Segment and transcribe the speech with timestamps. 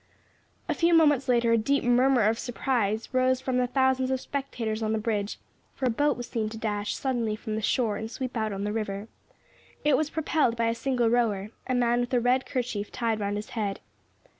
[0.67, 4.81] A few moments later a deep murmur of surprise rose from the thousands of spectators
[4.81, 5.37] on the bridge,
[5.75, 8.63] for a boat was seen to dash suddenly from the shore and sweep out on
[8.63, 9.09] the river.
[9.85, 13.35] It was propelled by a single rower a man with a red kerchief tied round
[13.35, 13.79] his head.